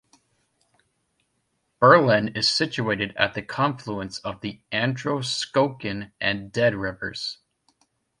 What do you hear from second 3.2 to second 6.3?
the confluence of the Androscoggin